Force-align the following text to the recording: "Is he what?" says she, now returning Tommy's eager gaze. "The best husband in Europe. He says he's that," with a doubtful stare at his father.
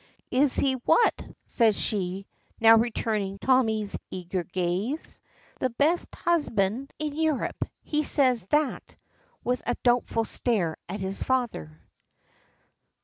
"Is 0.31 0.55
he 0.55 0.73
what?" 0.85 1.23
says 1.45 1.79
she, 1.79 2.25
now 2.59 2.75
returning 2.75 3.37
Tommy's 3.37 3.95
eager 4.09 4.43
gaze. 4.43 5.19
"The 5.59 5.69
best 5.69 6.15
husband 6.15 6.91
in 6.97 7.15
Europe. 7.15 7.65
He 7.83 8.01
says 8.01 8.39
he's 8.39 8.47
that," 8.47 8.95
with 9.43 9.61
a 9.67 9.75
doubtful 9.83 10.25
stare 10.25 10.77
at 10.89 11.01
his 11.01 11.21
father. 11.21 11.79